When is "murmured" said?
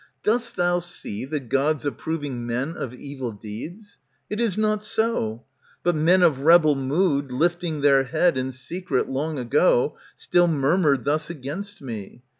10.47-11.05